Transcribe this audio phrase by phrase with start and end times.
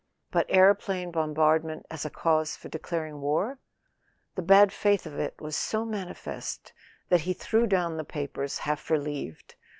[0.31, 3.59] But aero¬ plane bombardment as a cause for declaring war?
[4.33, 6.73] The bad faith of it was so manifest
[7.09, 9.53] that he threw down the papers half relieved.